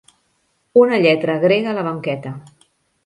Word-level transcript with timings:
Una 0.83 0.99
lletra 1.03 1.37
grega 1.43 1.71
a 1.73 1.77
la 1.81 1.85
banqueta. 1.89 2.33